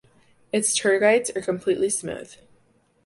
[0.51, 2.33] Its tergites are completely smooth.